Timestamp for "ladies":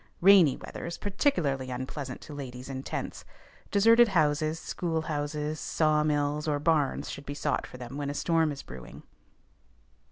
2.33-2.69